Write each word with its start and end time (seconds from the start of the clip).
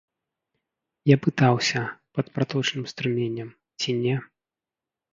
Я 1.09 1.17
пытаўся, 1.25 1.79
пад 2.17 2.33
праточным 2.39 2.85
струменем, 2.95 3.49
ці 3.83 3.99
не. 4.03 4.21